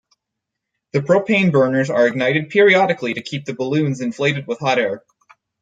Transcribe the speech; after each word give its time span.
The 0.93 1.01
propane 1.01 1.51
burners 1.51 1.91
are 1.91 2.07
ignited 2.07 2.49
periodically 2.49 3.13
to 3.13 3.21
keep 3.21 3.45
the 3.45 3.53
balloons 3.53 4.01
inflated 4.01 4.47
with 4.47 4.57
hot 4.57 4.79
air. 4.79 5.03